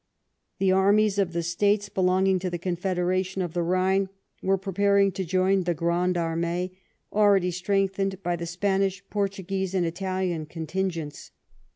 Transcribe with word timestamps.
The 0.57 0.71
armies 0.71 1.19
of 1.19 1.31
the 1.31 1.43
States 1.43 1.87
belonging 1.87 2.39
to 2.39 2.49
the 2.49 2.57
Confederation 2.57 3.43
of 3.43 3.53
the 3.53 3.59
Ehine 3.59 4.09
were 4.41 4.57
preparing 4.57 5.11
to 5.11 5.23
join 5.23 5.61
the 5.61 5.75
Grande 5.75 6.17
Armee, 6.17 6.71
already 7.13 7.51
strengthened 7.51 8.17
by 8.23 8.35
the 8.35 8.47
Spanish, 8.47 9.07
Portuguese, 9.11 9.75
and 9.75 9.85
Italian 9.85 10.47
contingents. 10.47 11.29